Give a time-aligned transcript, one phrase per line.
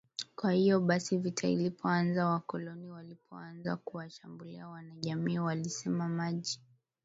[0.35, 6.59] kwa hiyo basi vita ilipoanza wakoloni walipoanza kuwashambulia wanajamii walisema maji